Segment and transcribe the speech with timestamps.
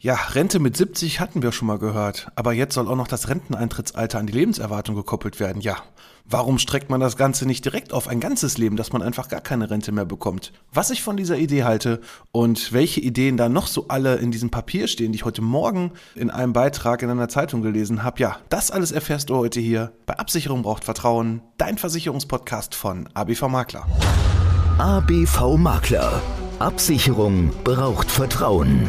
[0.00, 3.28] Ja, Rente mit 70 hatten wir schon mal gehört, aber jetzt soll auch noch das
[3.28, 5.60] Renteneintrittsalter an die Lebenserwartung gekoppelt werden.
[5.60, 5.78] Ja,
[6.24, 9.40] warum streckt man das Ganze nicht direkt auf ein ganzes Leben, dass man einfach gar
[9.40, 10.52] keine Rente mehr bekommt?
[10.72, 12.00] Was ich von dieser Idee halte
[12.30, 15.90] und welche Ideen da noch so alle in diesem Papier stehen, die ich heute Morgen
[16.14, 19.90] in einem Beitrag in einer Zeitung gelesen habe, ja, das alles erfährst du heute hier
[20.06, 23.84] bei Absicherung braucht Vertrauen, dein Versicherungspodcast von ABV Makler.
[24.78, 26.22] ABV Makler.
[26.60, 28.88] Absicherung braucht Vertrauen.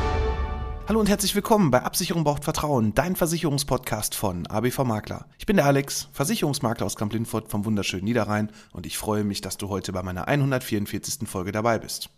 [0.91, 5.25] Hallo und herzlich willkommen bei Absicherung braucht Vertrauen, dein Versicherungspodcast von ABV Makler.
[5.37, 9.55] Ich bin der Alex, Versicherungsmakler aus Kamp-Lindfort vom wunderschönen Niederrhein und ich freue mich, dass
[9.55, 11.29] du heute bei meiner 144.
[11.29, 12.09] Folge dabei bist.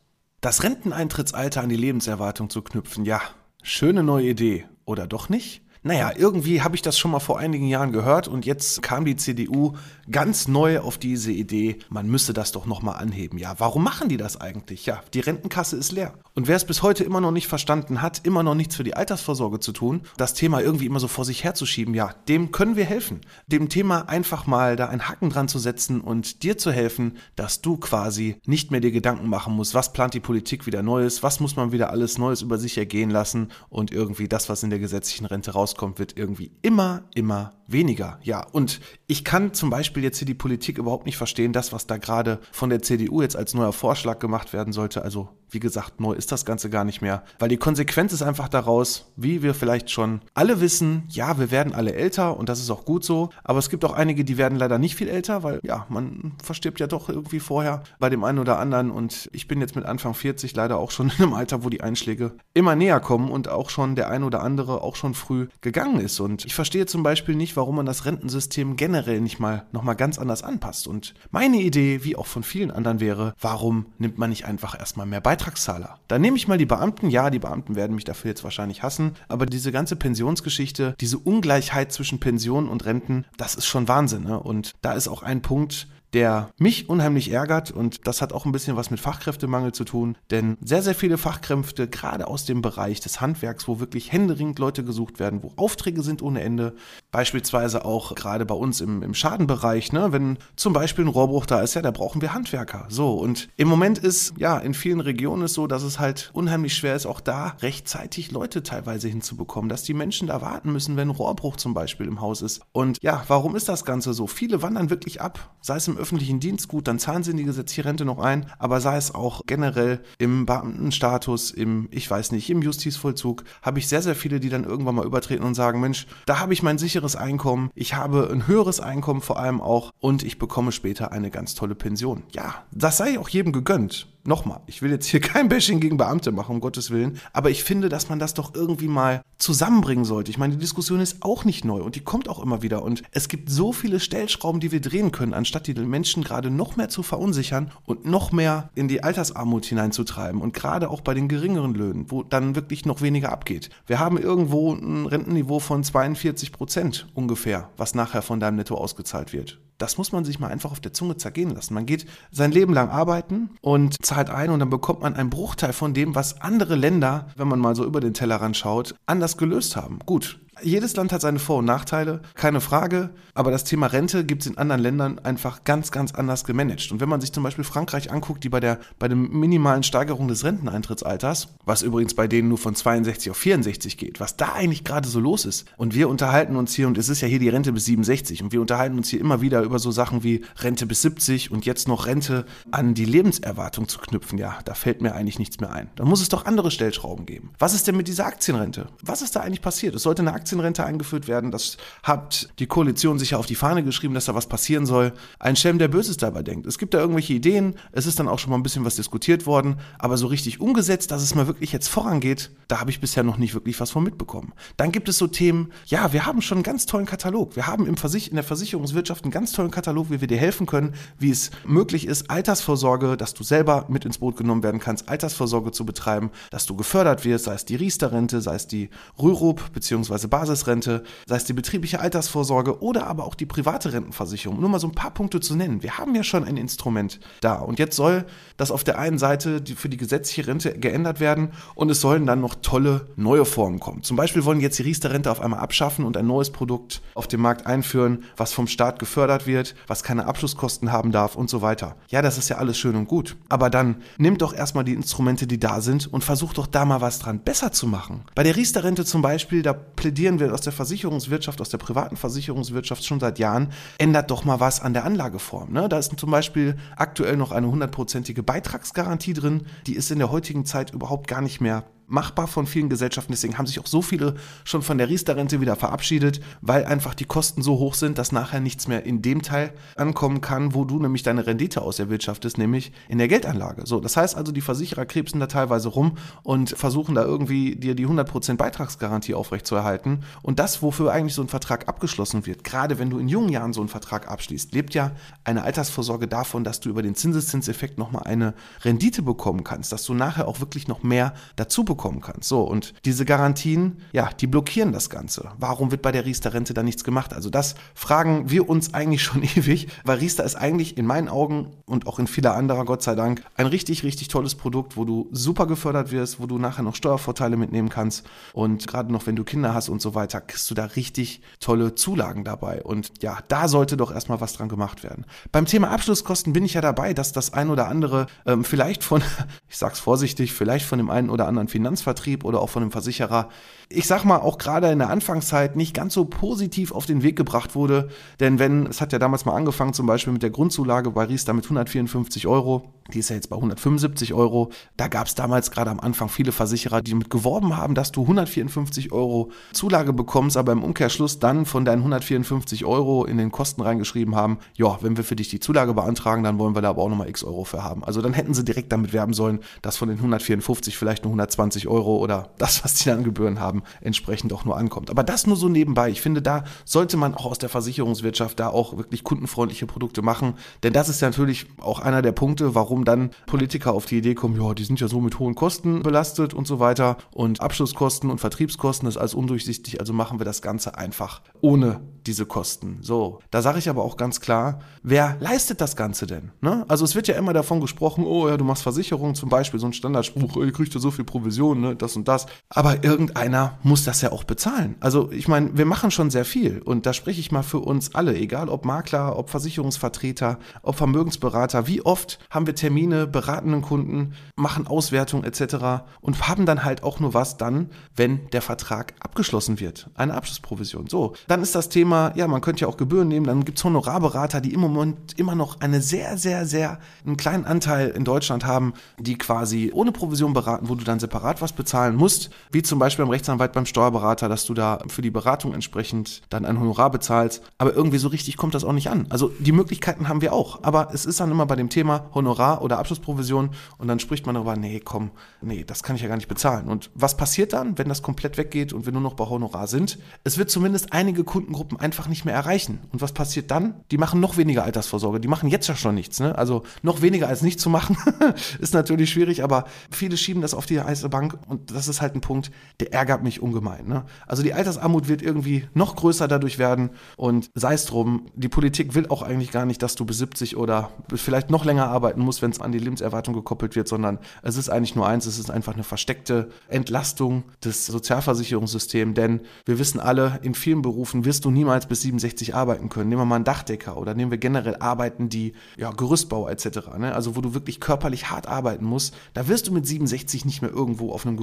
[0.41, 3.21] Das Renteneintrittsalter an die Lebenserwartung zu knüpfen, ja,
[3.61, 5.61] schöne neue Idee, oder doch nicht?
[5.85, 9.17] Naja, irgendwie habe ich das schon mal vor einigen Jahren gehört und jetzt kam die
[9.17, 9.73] CDU
[10.09, 13.37] ganz neu auf diese Idee, man müsse das doch nochmal anheben.
[13.37, 14.85] Ja, warum machen die das eigentlich?
[14.85, 16.13] Ja, die Rentenkasse ist leer.
[16.35, 18.95] Und wer es bis heute immer noch nicht verstanden hat, immer noch nichts für die
[18.95, 22.85] Altersvorsorge zu tun, das Thema irgendwie immer so vor sich herzuschieben, ja, dem können wir
[22.85, 23.19] helfen.
[23.47, 27.61] Dem Thema einfach mal da einen Haken dran zu setzen und dir zu helfen, dass
[27.61, 31.41] du quasi nicht mehr dir Gedanken machen musst, was plant die Politik wieder Neues, was
[31.41, 34.79] muss man wieder alles Neues über sich ergehen lassen und irgendwie das, was in der
[34.79, 38.19] gesetzlichen Rente rauskommt, rauskommt, wird irgendwie immer, immer weniger.
[38.23, 41.87] Ja, und ich kann zum Beispiel jetzt hier die Politik überhaupt nicht verstehen, das, was
[41.87, 45.03] da gerade von der CDU jetzt als neuer Vorschlag gemacht werden sollte.
[45.03, 47.23] Also, wie gesagt, neu ist das Ganze gar nicht mehr.
[47.39, 51.73] Weil die Konsequenz ist einfach daraus, wie wir vielleicht schon alle wissen, ja, wir werden
[51.73, 53.29] alle älter und das ist auch gut so.
[53.43, 56.79] Aber es gibt auch einige, die werden leider nicht viel älter, weil ja, man verstirbt
[56.79, 58.89] ja doch irgendwie vorher bei dem einen oder anderen.
[58.89, 61.81] Und ich bin jetzt mit Anfang 40 leider auch schon in einem Alter, wo die
[61.81, 65.99] Einschläge immer näher kommen und auch schon der ein oder andere auch schon früh gegangen
[65.99, 66.19] ist.
[66.19, 70.19] Und ich verstehe zum Beispiel nicht, warum man das Rentensystem generell nicht mal nochmal ganz
[70.19, 70.87] anders anpasst.
[70.87, 75.05] Und meine Idee, wie auch von vielen anderen wäre, warum nimmt man nicht einfach erstmal
[75.05, 75.99] mehr Beitragszahler?
[76.07, 77.09] Dann nehme ich mal die Beamten.
[77.09, 79.13] Ja, die Beamten werden mich dafür jetzt wahrscheinlich hassen.
[79.27, 84.23] Aber diese ganze Pensionsgeschichte, diese Ungleichheit zwischen Pensionen und Renten, das ist schon Wahnsinn.
[84.23, 84.39] Ne?
[84.39, 88.51] Und da ist auch ein Punkt, der mich unheimlich ärgert und das hat auch ein
[88.51, 92.99] bisschen was mit Fachkräftemangel zu tun, denn sehr, sehr viele Fachkräfte, gerade aus dem Bereich
[92.99, 96.75] des Handwerks, wo wirklich händeringend Leute gesucht werden, wo Aufträge sind ohne Ende,
[97.11, 101.61] beispielsweise auch gerade bei uns im, im Schadenbereich, ne, wenn zum Beispiel ein Rohrbruch da
[101.61, 102.85] ist, ja, da brauchen wir Handwerker.
[102.89, 106.75] So, und im Moment ist, ja, in vielen Regionen ist so, dass es halt unheimlich
[106.75, 111.09] schwer ist, auch da rechtzeitig Leute teilweise hinzubekommen, dass die Menschen da warten müssen, wenn
[111.09, 112.61] ein Rohrbruch zum Beispiel im Haus ist.
[112.71, 114.27] Und ja, warum ist das Ganze so?
[114.27, 117.45] Viele wandern wirklich ab, sei es im öffentlichen Dienst, gut, dann zahlen sie in die
[117.45, 122.49] gesetzliche Rente noch ein, aber sei es auch generell im Beamtenstatus, im, ich weiß nicht,
[122.49, 126.05] im Justizvollzug, habe ich sehr, sehr viele, die dann irgendwann mal übertreten und sagen, Mensch,
[126.25, 130.23] da habe ich mein sicheres Einkommen, ich habe ein höheres Einkommen vor allem auch und
[130.23, 132.23] ich bekomme später eine ganz tolle Pension.
[132.33, 136.31] Ja, das sei auch jedem gegönnt nochmal, ich will jetzt hier kein Bashing gegen Beamte
[136.31, 140.31] machen, um Gottes Willen, aber ich finde, dass man das doch irgendwie mal zusammenbringen sollte.
[140.31, 143.03] Ich meine, die Diskussion ist auch nicht neu und die kommt auch immer wieder und
[143.11, 146.89] es gibt so viele Stellschrauben, die wir drehen können, anstatt die Menschen gerade noch mehr
[146.89, 151.73] zu verunsichern und noch mehr in die Altersarmut hineinzutreiben und gerade auch bei den geringeren
[151.73, 153.69] Löhnen, wo dann wirklich noch weniger abgeht.
[153.85, 159.33] Wir haben irgendwo ein Rentenniveau von 42 Prozent ungefähr, was nachher von deinem Netto ausgezahlt
[159.33, 159.59] wird.
[159.83, 161.73] Das muss man sich mal einfach auf der Zunge zergehen lassen.
[161.73, 165.73] Man geht sein Leben lang arbeiten und zahlt ein und dann bekommt man einen Bruchteil
[165.73, 169.75] von dem, was andere Länder, wenn man mal so über den Tellerrand schaut, anders gelöst
[169.75, 169.99] haben.
[170.05, 174.43] Gut, jedes Land hat seine Vor- und Nachteile, keine Frage, aber das Thema Rente gibt
[174.43, 176.91] es in anderen Ländern einfach ganz, ganz anders gemanagt.
[176.91, 180.27] Und wenn man sich zum Beispiel Frankreich anguckt, die bei der, bei der minimalen Steigerung
[180.27, 184.83] des Renteneintrittsalters, was übrigens bei denen nur von 62 auf 64 geht, was da eigentlich
[184.83, 185.65] gerade so los ist.
[185.77, 188.51] Und wir unterhalten uns hier, und es ist ja hier die Rente bis 67, und
[188.51, 191.87] wir unterhalten uns hier immer wieder über so Sachen wie Rente bis 70 und jetzt
[191.87, 194.37] noch Rente an die Lebenserwartung zu knüpfen.
[194.37, 195.89] Ja, da fällt mir eigentlich nichts mehr ein.
[195.95, 197.51] Da muss es doch andere Stellschrauben geben.
[197.59, 198.87] Was ist denn mit dieser Aktienrente?
[199.01, 199.95] Was ist da eigentlich passiert?
[199.95, 201.51] Es sollte eine Aktienrente eingeführt werden.
[201.51, 205.13] Das hat die Koalition sich ja auf die Fahne geschrieben, dass da was passieren soll.
[205.39, 206.67] Ein Schelm, der Böses dabei denkt.
[206.67, 207.75] Es gibt da irgendwelche Ideen.
[207.93, 209.77] Es ist dann auch schon mal ein bisschen was diskutiert worden.
[209.97, 213.37] Aber so richtig umgesetzt, dass es mal wirklich jetzt vorangeht, da habe ich bisher noch
[213.37, 214.51] nicht wirklich was von mitbekommen.
[214.75, 217.55] Dann gibt es so Themen, ja, wir haben schon einen ganz tollen Katalog.
[217.55, 220.65] Wir haben im Versich in der Versicherungswirtschaft einen ganz tollen Katalog, wie wir dir helfen
[220.65, 225.07] können, wie es möglich ist, Altersvorsorge, dass du selber mit ins Boot genommen werden kannst,
[225.07, 229.71] Altersvorsorge zu betreiben, dass du gefördert wirst, sei es die Riester-Rente, sei es die Rürup
[229.73, 230.27] bzw.
[230.33, 234.59] Basisrente, sei es die betriebliche Altersvorsorge oder aber auch die private Rentenversicherung.
[234.59, 235.83] Nur mal so ein paar Punkte zu nennen.
[235.83, 238.25] Wir haben ja schon ein Instrument da und jetzt soll
[238.57, 242.41] das auf der einen Seite für die gesetzliche Rente geändert werden und es sollen dann
[242.41, 244.01] noch tolle neue Formen kommen.
[244.01, 247.41] Zum Beispiel wollen jetzt die Riester-Rente auf einmal abschaffen und ein neues Produkt auf dem
[247.41, 251.95] Markt einführen, was vom Staat gefördert wird, was keine Abschlusskosten haben darf und so weiter.
[252.07, 253.35] Ja, das ist ja alles schön und gut.
[253.49, 257.01] Aber dann nimm doch erstmal die Instrumente, die da sind und versuch doch da mal
[257.01, 258.23] was dran besser zu machen.
[258.33, 259.73] Bei der Riester-Rente zum Beispiel, da
[260.23, 264.61] plädieren wir aus der Versicherungswirtschaft, aus der privaten Versicherungswirtschaft schon seit Jahren, ändert doch mal
[264.61, 265.73] was an der Anlageform.
[265.73, 265.89] Ne?
[265.89, 269.63] Da ist zum Beispiel aktuell noch eine hundertprozentige Beitragsgarantie drin.
[269.85, 273.31] Die ist in der heutigen Zeit überhaupt gar nicht mehr machbar von vielen Gesellschaften.
[273.31, 277.25] Deswegen haben sich auch so viele schon von der Riester-Rente wieder verabschiedet, weil einfach die
[277.25, 280.99] Kosten so hoch sind, dass nachher nichts mehr in dem Teil ankommen kann, wo du
[280.99, 283.85] nämlich deine Rendite aus erwirtschaftest, nämlich in der Geldanlage.
[283.85, 287.95] So, das heißt also, die Versicherer krebsen da teilweise rum und versuchen da irgendwie dir
[287.95, 290.23] die 100% Beitragsgarantie aufrechtzuerhalten.
[290.41, 293.73] Und das, wofür eigentlich so ein Vertrag abgeschlossen wird, gerade wenn du in jungen Jahren
[293.73, 295.11] so einen Vertrag abschließt, lebt ja
[295.43, 298.53] eine Altersvorsorge davon, dass du über den Zinseszinseffekt nochmal eine
[298.83, 302.49] Rendite bekommen kannst, dass du nachher auch wirklich noch mehr dazu bekommst bekommen kannst.
[302.49, 305.51] So, und diese Garantien, ja, die blockieren das Ganze.
[305.57, 307.33] Warum wird bei der Riester-Rente da nichts gemacht?
[307.33, 311.71] Also das fragen wir uns eigentlich schon ewig, weil Riester ist eigentlich in meinen Augen
[311.85, 315.29] und auch in vieler anderer, Gott sei Dank, ein richtig, richtig tolles Produkt, wo du
[315.31, 319.45] super gefördert wirst, wo du nachher noch Steuervorteile mitnehmen kannst und gerade noch, wenn du
[319.45, 322.83] Kinder hast und so weiter, kriegst du da richtig tolle Zulagen dabei.
[322.83, 325.25] Und ja, da sollte doch erstmal was dran gemacht werden.
[325.53, 329.21] Beim Thema Abschlusskosten bin ich ja dabei, dass das ein oder andere ähm, vielleicht von,
[329.69, 332.91] ich sag's vorsichtig, vielleicht von dem einen oder anderen Finanz Finanzvertrieb oder auch von einem
[332.91, 333.49] Versicherer,
[333.89, 337.35] ich sag mal, auch gerade in der Anfangszeit nicht ganz so positiv auf den Weg
[337.35, 338.09] gebracht wurde.
[338.39, 341.53] Denn wenn, es hat ja damals mal angefangen, zum Beispiel mit der Grundzulage bei Riester
[341.53, 344.71] mit 154 Euro, die ist ja jetzt bei 175 Euro.
[344.95, 348.21] Da gab es damals gerade am Anfang viele Versicherer, die damit geworben haben, dass du
[348.21, 353.81] 154 Euro Zulage bekommst, aber im Umkehrschluss dann von deinen 154 Euro in den Kosten
[353.81, 357.01] reingeschrieben haben, ja, wenn wir für dich die Zulage beantragen, dann wollen wir da aber
[357.01, 358.03] auch nochmal x Euro für haben.
[358.03, 361.72] Also dann hätten sie direkt damit werben sollen, dass von den 154 vielleicht nur 120
[361.73, 365.09] 20 Euro oder das, was die dann Gebühren haben, entsprechend auch nur ankommt.
[365.09, 366.09] Aber das nur so nebenbei.
[366.09, 370.53] Ich finde, da sollte man auch aus der Versicherungswirtschaft da auch wirklich kundenfreundliche Produkte machen.
[370.83, 374.35] Denn das ist ja natürlich auch einer der Punkte, warum dann Politiker auf die Idee
[374.35, 377.17] kommen, ja, die sind ja so mit hohen Kosten belastet und so weiter.
[377.31, 379.99] Und Abschlusskosten und Vertriebskosten ist alles undurchsichtig.
[379.99, 382.99] Also machen wir das Ganze einfach ohne diese Kosten.
[383.01, 386.51] So, da sage ich aber auch ganz klar, wer leistet das Ganze denn?
[386.61, 386.85] Ne?
[386.87, 389.87] Also es wird ja immer davon gesprochen, oh ja, du machst Versicherungen zum Beispiel, so
[389.87, 392.45] ein Standardspruch, ihr kriegt ja so viel Provision Provision, ne, das und das.
[392.69, 394.95] Aber irgendeiner muss das ja auch bezahlen.
[394.99, 398.15] Also ich meine, wir machen schon sehr viel und da spreche ich mal für uns
[398.15, 401.87] alle, egal ob Makler, ob Versicherungsvertreter, ob Vermögensberater.
[401.87, 406.03] Wie oft haben wir Termine, beratenden Kunden, machen Auswertungen etc.
[406.21, 410.09] und haben dann halt auch nur was dann, wenn der Vertrag abgeschlossen wird.
[410.15, 411.07] Eine Abschlussprovision.
[411.07, 413.83] So, dann ist das Thema, ja, man könnte ja auch Gebühren nehmen, dann gibt es
[413.83, 418.65] Honorarberater, die im Moment immer noch eine sehr, sehr, sehr einen kleinen Anteil in Deutschland
[418.65, 422.81] haben, die quasi ohne Provision beraten, wo du dann separat separat was bezahlen musst, wie
[422.81, 426.79] zum Beispiel beim Rechtsanwalt, beim Steuerberater, dass du da für die Beratung entsprechend dann ein
[426.79, 427.61] Honorar bezahlst.
[427.77, 429.27] Aber irgendwie so richtig kommt das auch nicht an.
[429.29, 430.83] Also die Möglichkeiten haben wir auch.
[430.83, 434.55] Aber es ist dann immer bei dem Thema Honorar oder Abschlussprovision und dann spricht man
[434.55, 436.87] darüber, nee, komm, nee, das kann ich ja gar nicht bezahlen.
[436.87, 440.19] Und was passiert dann, wenn das komplett weggeht und wir nur noch bei Honorar sind?
[440.43, 442.99] Es wird zumindest einige Kundengruppen einfach nicht mehr erreichen.
[443.11, 443.95] Und was passiert dann?
[444.11, 445.39] Die machen noch weniger Altersvorsorge.
[445.39, 446.39] Die machen jetzt ja schon nichts.
[446.39, 446.57] Ne?
[446.57, 448.17] Also noch weniger als nicht zu machen
[448.79, 452.35] ist natürlich schwierig, aber viele schieben das auf die heiße Bank und das ist halt
[452.35, 454.07] ein Punkt, der ärgert mich ungemein.
[454.07, 454.25] Ne?
[454.47, 459.15] Also die Altersarmut wird irgendwie noch größer dadurch werden und sei es drum, die Politik
[459.15, 462.61] will auch eigentlich gar nicht, dass du bis 70 oder vielleicht noch länger arbeiten musst,
[462.61, 465.71] wenn es an die Lebenserwartung gekoppelt wird, sondern es ist eigentlich nur eins, es ist
[465.71, 471.71] einfach eine versteckte Entlastung des Sozialversicherungssystems, denn wir wissen alle, in vielen Berufen wirst du
[471.71, 473.29] niemals bis 67 arbeiten können.
[473.29, 477.33] Nehmen wir mal einen Dachdecker oder nehmen wir generell Arbeiten, die ja Gerüstbau etc., ne?
[477.33, 480.91] also wo du wirklich körperlich hart arbeiten musst, da wirst du mit 67 nicht mehr
[480.91, 481.57] irgendwo auf einem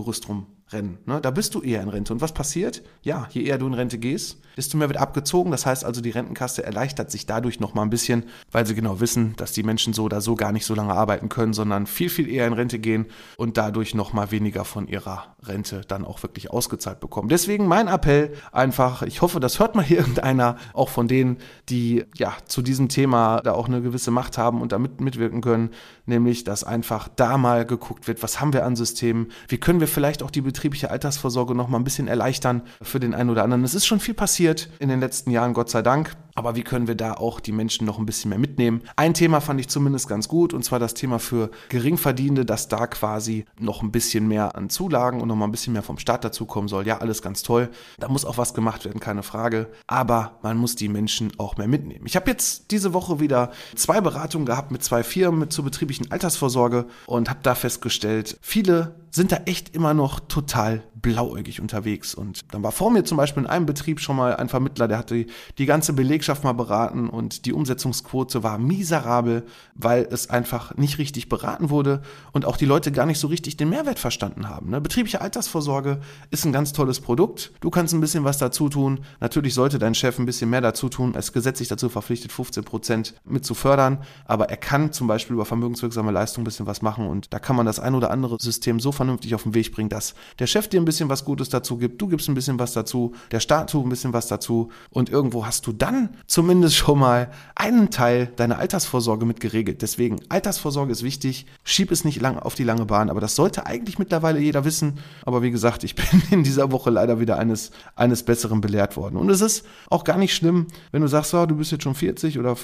[0.71, 0.99] Rumrennen.
[1.07, 1.21] Ne?
[1.21, 2.13] Da bist du eher in Rente.
[2.13, 2.83] Und was passiert?
[3.03, 5.51] Ja, je eher du in Rente gehst, desto mehr wird abgezogen.
[5.51, 9.01] Das heißt also, die Rentenkasse erleichtert sich dadurch noch mal ein bisschen, weil sie genau
[9.01, 12.09] wissen, dass die Menschen so oder so gar nicht so lange arbeiten können, sondern viel,
[12.09, 16.23] viel eher in Rente gehen und dadurch noch mal weniger von ihrer Rente dann auch
[16.23, 17.29] wirklich ausgezahlt bekommen.
[17.29, 22.05] Deswegen mein Appell einfach, ich hoffe, das hört mal hier irgendeiner, auch von denen, die
[22.17, 25.71] ja zu diesem Thema da auch eine gewisse Macht haben und damit mitwirken können,
[26.07, 29.89] nämlich, dass einfach da mal geguckt wird, was haben wir an Systemen, wie können wir
[29.89, 33.65] vielleicht auch die betriebliche Altersvorsorge noch mal ein bisschen erleichtern für den einen oder anderen.
[33.65, 36.15] Es ist schon viel passiert in den letzten Jahren, Gott sei Dank.
[36.35, 38.83] Aber wie können wir da auch die Menschen noch ein bisschen mehr mitnehmen?
[38.97, 42.87] Ein Thema fand ich zumindest ganz gut und zwar das Thema für Geringverdienende, dass da
[42.87, 46.25] quasi noch ein bisschen mehr an Zulagen und noch mal ein bisschen mehr vom Staat
[46.25, 46.87] dazukommen soll.
[46.87, 47.71] Ja, alles ganz toll.
[47.99, 49.69] Da muss auch was gemacht werden, keine Frage.
[49.87, 52.07] Aber man muss die Menschen auch mehr mitnehmen.
[52.07, 56.87] Ich habe jetzt diese Woche wieder zwei Beratungen gehabt mit zwei Firmen zur betrieblichen Altersvorsorge
[57.07, 62.15] und habe da festgestellt, viele sind da echt immer noch total blauäugig unterwegs.
[62.15, 64.99] Und dann war vor mir zum Beispiel in einem Betrieb schon mal ein Vermittler, der
[64.99, 65.27] hatte
[65.59, 71.31] die ganze Belegschaft mal beraten und die Umsetzungsquote war miserabel, weil es einfach nicht richtig
[71.31, 74.69] beraten wurde und auch die Leute gar nicht so richtig den Mehrwert verstanden haben.
[74.69, 74.83] Ne?
[74.83, 76.01] Betriebliche Altersvorsorge
[76.31, 77.53] ist ein ganz tolles Produkt.
[77.61, 79.01] Du kannst ein bisschen was dazu tun.
[79.21, 81.15] Natürlich sollte dein Chef ein bisschen mehr dazu tun.
[81.15, 84.03] Ist gesetzlich dazu verpflichtet, 15 Prozent mit zu fördern.
[84.27, 87.57] Aber er kann zum Beispiel über vermögenswirksame Leistung ein bisschen was machen und da kann
[87.57, 90.69] man das ein oder andere System so vernünftig auf den Weg bringen, dass der Chef
[90.69, 93.71] dir ein bisschen was Gutes dazu gibt, du gibst ein bisschen was dazu, der Staat
[93.71, 98.27] tut ein bisschen was dazu und irgendwo hast du dann zumindest schon mal einen Teil
[98.37, 99.83] deiner Altersvorsorge mit geregelt.
[99.83, 103.67] Deswegen, Altersvorsorge ist wichtig, schieb es nicht lang auf die lange Bahn, aber das sollte
[103.67, 104.99] eigentlich mittlerweile jeder wissen.
[105.25, 109.17] Aber wie gesagt, ich bin in dieser Woche leider wieder eines, eines Besseren belehrt worden.
[109.17, 111.95] Und es ist auch gar nicht schlimm, wenn du sagst, oh, du bist jetzt schon
[111.95, 112.57] 40 oder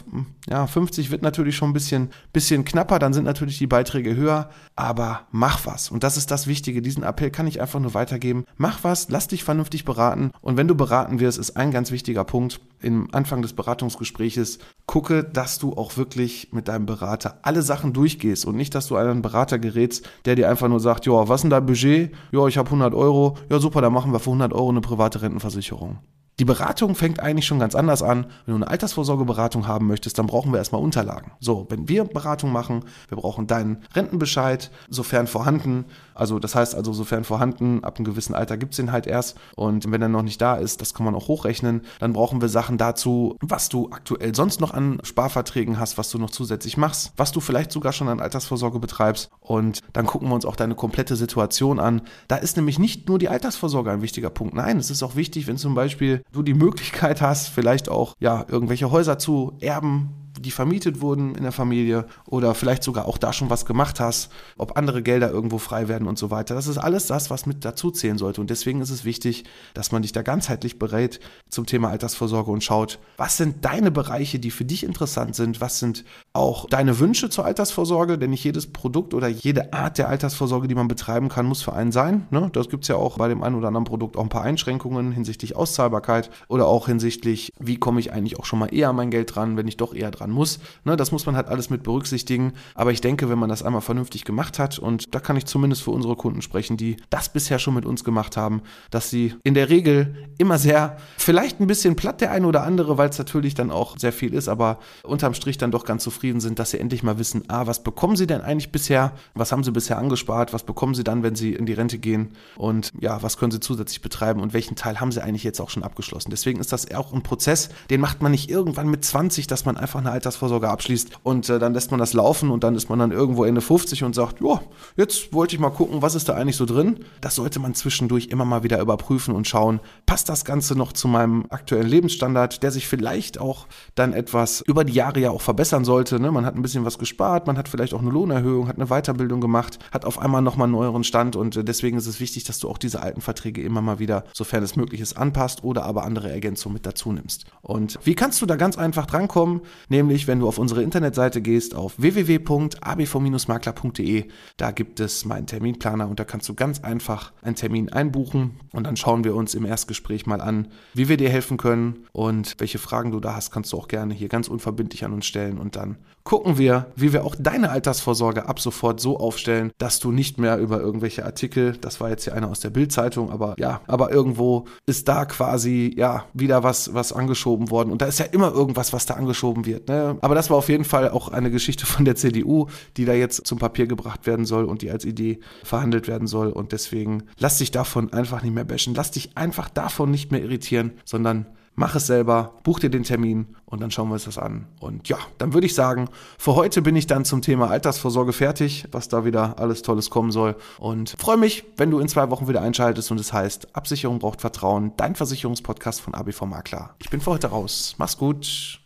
[0.49, 4.51] ja, 50 wird natürlich schon ein bisschen, bisschen knapper, dann sind natürlich die Beiträge höher,
[4.75, 5.91] aber mach was.
[5.91, 6.83] Und das ist das Wichtige.
[6.83, 10.33] Diesen Appell kann ich einfach nur weitergeben mach was, lass dich vernünftig beraten.
[10.41, 15.25] Und wenn du beraten wirst, ist ein ganz wichtiger Punkt im Anfang des Beratungsgespräches, gucke,
[15.25, 19.23] dass du auch wirklich mit deinem Berater alle Sachen durchgehst und nicht, dass du einen
[19.23, 22.15] Berater gerätst, der dir einfach nur sagt, ja, was ist denn dein Budget?
[22.31, 23.37] Ja, ich habe 100 Euro.
[23.51, 25.99] Ja, super, dann machen wir für 100 Euro eine private Rentenversicherung.
[26.39, 28.27] Die Beratung fängt eigentlich schon ganz anders an.
[28.45, 31.33] Wenn du eine Altersvorsorgeberatung haben möchtest, dann brauchen wir erstmal Unterlagen.
[31.41, 35.87] So, wenn wir Beratung machen, wir brauchen deinen Rentenbescheid, sofern vorhanden.
[36.15, 39.39] Also das heißt also, sofern vorhanden, ab einem gewissen Alter gibt's den halt erst.
[39.55, 41.81] Und wenn er noch nicht da ist, das kann man auch hochrechnen.
[42.01, 46.19] Dann brauchen wir Sachen dazu, was du aktuell sonst noch an Sparverträgen hast, was du
[46.19, 49.31] noch zusätzlich machst, was du vielleicht sogar schon an Altersvorsorge betreibst.
[49.41, 52.03] Und dann gucken wir uns auch deine komplette Situation an.
[52.29, 54.55] Da ist nämlich nicht nur die Altersvorsorge ein wichtiger Punkt.
[54.55, 58.45] Nein, es ist auch wichtig, wenn zum Beispiel du die Möglichkeit hast, vielleicht auch ja
[58.49, 63.33] irgendwelche Häuser zu erben, die vermietet wurden in der Familie oder vielleicht sogar auch da
[63.33, 66.55] schon was gemacht hast, ob andere Gelder irgendwo frei werden und so weiter.
[66.55, 68.41] Das ist alles das, was mit dazu zählen sollte.
[68.41, 72.65] Und deswegen ist es wichtig, dass man dich da ganzheitlich berät zum Thema Altersvorsorge und
[72.65, 77.31] schaut, was sind deine Bereiche, die für dich interessant sind, was sind auch deine Wünsche
[77.31, 81.47] zur Altersvorsorge, denn nicht jedes Produkt oder jede Art der Altersvorsorge, die man betreiben kann,
[81.47, 82.27] muss für einen sein.
[82.31, 82.51] Ne?
[82.53, 85.13] Das gibt es ja auch bei dem einen oder anderen Produkt auch ein paar Einschränkungen
[85.13, 89.11] hinsichtlich Auszahlbarkeit oder auch hinsichtlich, wie komme ich eigentlich auch schon mal eher an mein
[89.11, 90.59] Geld dran, wenn ich doch eher dran muss.
[90.85, 92.53] Ne, das muss man halt alles mit berücksichtigen.
[92.75, 95.83] Aber ich denke, wenn man das einmal vernünftig gemacht hat, und da kann ich zumindest
[95.83, 99.55] für unsere Kunden sprechen, die das bisher schon mit uns gemacht haben, dass sie in
[99.55, 103.55] der Regel immer sehr, vielleicht ein bisschen platt der eine oder andere, weil es natürlich
[103.55, 106.81] dann auch sehr viel ist, aber unterm Strich dann doch ganz zufrieden sind, dass sie
[106.81, 109.13] endlich mal wissen, ah, was bekommen sie denn eigentlich bisher?
[109.35, 110.53] Was haben sie bisher angespart?
[110.53, 112.31] Was bekommen sie dann, wenn sie in die Rente gehen?
[112.57, 114.41] Und ja, was können sie zusätzlich betreiben?
[114.41, 116.31] Und welchen Teil haben sie eigentlich jetzt auch schon abgeschlossen?
[116.31, 119.77] Deswegen ist das auch ein Prozess, den macht man nicht irgendwann mit 20, dass man
[119.77, 122.99] einfach eine Altersvorsorge abschließt und äh, dann lässt man das laufen und dann ist man
[122.99, 124.61] dann irgendwo Ende 50 und sagt, ja,
[124.97, 127.01] jetzt wollte ich mal gucken, was ist da eigentlich so drin.
[127.21, 131.09] Das sollte man zwischendurch immer mal wieder überprüfen und schauen, passt das Ganze noch zu
[131.09, 135.85] meinem aktuellen Lebensstandard, der sich vielleicht auch dann etwas über die Jahre ja auch verbessern
[135.85, 136.19] sollte.
[136.19, 136.33] Ne?
[136.33, 139.41] Man hat ein bisschen was gespart, man hat vielleicht auch eine Lohnerhöhung, hat eine Weiterbildung
[139.41, 142.59] gemacht, hat auf einmal nochmal einen neueren Stand und äh, deswegen ist es wichtig, dass
[142.59, 146.05] du auch diese alten Verträge immer mal wieder, sofern es möglich ist, anpasst oder aber
[146.05, 147.45] andere Ergänzungen mit dazu nimmst.
[147.63, 149.61] Und wie kannst du da ganz einfach drankommen?
[149.89, 154.25] Nämlich nämlich, wenn du auf unsere Internetseite gehst, auf www.abv-makler.de.
[154.57, 158.87] Da gibt es meinen Terminplaner und da kannst du ganz einfach einen Termin einbuchen und
[158.87, 162.79] dann schauen wir uns im Erstgespräch mal an, wie wir dir helfen können und welche
[162.79, 165.75] Fragen du da hast, kannst du auch gerne hier ganz unverbindlich an uns stellen und
[165.77, 170.39] dann gucken wir, wie wir auch deine Altersvorsorge ab sofort so aufstellen, dass du nicht
[170.39, 174.11] mehr über irgendwelche Artikel, das war jetzt hier einer aus der Bildzeitung, aber ja, aber
[174.11, 178.53] irgendwo ist da quasi ja wieder was was angeschoben worden und da ist ja immer
[178.53, 179.89] irgendwas, was da angeschoben wird.
[179.89, 179.96] Ne?
[180.21, 183.47] Aber das war auf jeden Fall auch eine Geschichte von der CDU, die da jetzt
[183.47, 186.49] zum Papier gebracht werden soll und die als Idee verhandelt werden soll.
[186.49, 188.95] Und deswegen lass dich davon einfach nicht mehr bashen.
[188.95, 193.55] Lass dich einfach davon nicht mehr irritieren, sondern mach es selber, buch dir den Termin
[193.67, 194.67] und dann schauen wir uns das an.
[194.81, 198.87] Und ja, dann würde ich sagen, für heute bin ich dann zum Thema Altersvorsorge fertig,
[198.91, 200.57] was da wieder alles Tolles kommen soll.
[200.79, 204.41] Und freue mich, wenn du in zwei Wochen wieder einschaltest und es heißt, Absicherung braucht
[204.41, 206.95] Vertrauen, dein Versicherungspodcast von ABV Makler.
[206.99, 207.95] Ich bin für heute raus.
[207.99, 208.81] Mach's gut.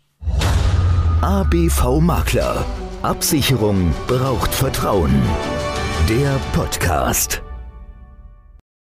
[1.23, 2.65] ABV Makler.
[3.03, 5.23] Absicherung braucht Vertrauen.
[6.09, 7.43] Der Podcast.